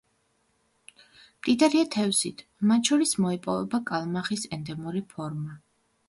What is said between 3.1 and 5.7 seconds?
მოიპოვება კალმახის ენდემური ფორმა.